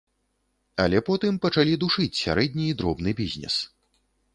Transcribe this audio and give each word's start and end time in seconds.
Але 0.85 1.01
потым 1.11 1.37
пачалі 1.45 1.77
душыць 1.85 2.11
сярэдні 2.23 2.65
і 2.71 2.75
дробны 2.81 3.11
бізнес. 3.23 3.65